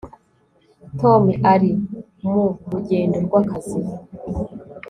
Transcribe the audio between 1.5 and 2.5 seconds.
ari mu